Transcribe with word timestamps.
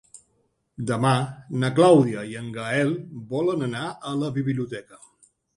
Demà 0.91 1.11
na 1.63 1.69
Clàudia 1.81 2.25
i 2.31 2.35
en 2.41 2.49
Gaël 2.57 2.91
volen 3.37 3.69
anar 3.71 3.85
a 4.13 4.19
la 4.23 4.35
biblioteca. 4.39 5.03